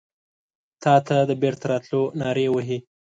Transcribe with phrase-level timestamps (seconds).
[0.83, 2.77] تاته د بیرته راتلو نارې وهې